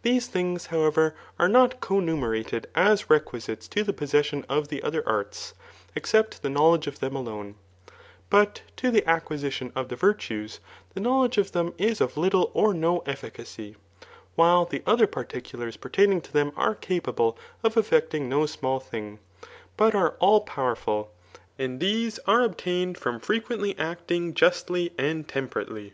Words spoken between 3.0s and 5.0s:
requi^te$ to the possession of the